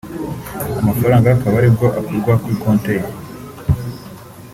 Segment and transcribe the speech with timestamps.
[0.81, 3.05] amafaranga akaba aribwo akurwa kuri konti ye